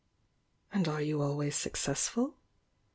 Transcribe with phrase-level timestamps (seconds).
[0.73, 2.33] "And are you always successful?"